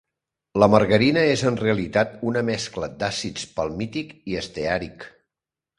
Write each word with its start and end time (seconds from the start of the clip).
La 0.61 0.69
margarina 0.75 1.25
és 1.33 1.43
en 1.51 1.59
realitat 1.65 2.17
una 2.31 2.45
mescla 2.49 2.91
d'àcids 3.03 3.47
palmític 3.61 4.19
i 4.35 4.41
esteàric. 4.45 5.09